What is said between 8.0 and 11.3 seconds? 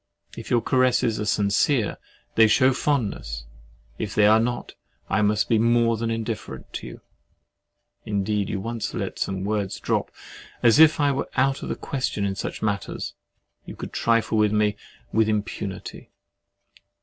Indeed you once let some words drop, as if I were